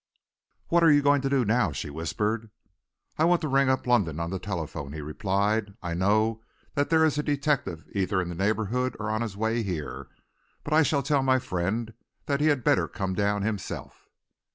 [0.69, 2.49] "What are you going to do now?" she whispered.
[3.19, 5.75] "I want to ring up London on the telephone," he replied.
[5.83, 6.41] "I know
[6.73, 10.07] that there is a detective either in the neighbourhood or on his way here,
[10.63, 11.93] but I shall tell my friend
[12.25, 14.09] that he had better come down himself."